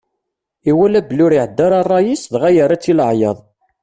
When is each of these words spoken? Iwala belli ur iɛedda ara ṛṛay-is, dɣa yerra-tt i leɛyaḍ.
Iwala 0.69 0.99
belli 1.07 1.23
ur 1.25 1.33
iɛedda 1.33 1.63
ara 1.67 1.85
ṛṛay-is, 1.85 2.23
dɣa 2.33 2.49
yerra-tt 2.55 2.91
i 2.91 2.93
leɛyaḍ. 2.97 3.37